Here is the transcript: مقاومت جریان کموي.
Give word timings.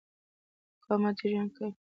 مقاومت 0.79 1.15
جریان 1.19 1.47
کموي. 1.55 1.73